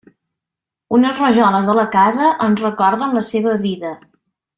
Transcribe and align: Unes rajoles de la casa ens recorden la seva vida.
Unes 0.97 1.19
rajoles 1.23 1.67
de 1.71 1.75
la 1.81 1.85
casa 1.97 2.31
ens 2.47 2.63
recorden 2.65 3.15
la 3.19 3.25
seva 3.29 3.55
vida. 3.67 3.93